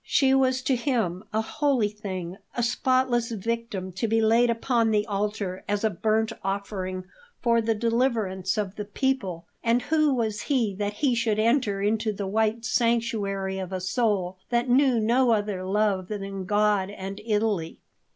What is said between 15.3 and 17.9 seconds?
other love than God and Italy?